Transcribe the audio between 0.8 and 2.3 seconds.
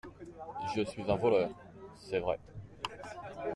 suis un voleur, c'est